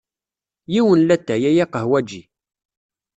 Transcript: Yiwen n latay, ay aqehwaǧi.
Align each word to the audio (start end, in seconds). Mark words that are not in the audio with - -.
Yiwen 0.73 0.99
n 1.03 1.05
latay, 1.07 1.43
ay 1.49 1.59
aqehwaǧi. 1.63 2.21